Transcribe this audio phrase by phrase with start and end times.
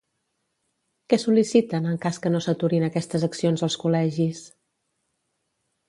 [1.13, 4.45] Què sol·liciten en cas que no s'aturin aquestes accions als col·legis?